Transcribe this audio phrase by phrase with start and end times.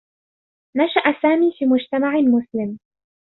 [0.77, 2.77] نشأ سامي في مجتمع مسلم.